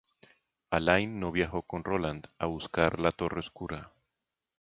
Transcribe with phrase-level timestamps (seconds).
[0.71, 3.91] Alain no viajó con Roland a buscar la Torre Oscura.